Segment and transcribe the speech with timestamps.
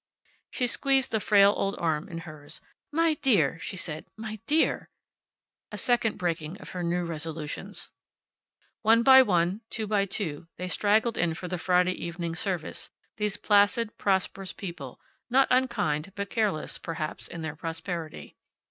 [0.49, 2.59] She squeezed the frail old arm in hers.
[2.91, 4.07] "My dear!" she said.
[4.17, 4.89] "My dear!"
[5.71, 7.91] A second breaking of her new resolutions.
[8.81, 13.37] One by one, two by two, they straggled in for the Friday evening service, these
[13.37, 18.35] placid, prosperous people, not unkind, but careless, perhaps, in their prosperity.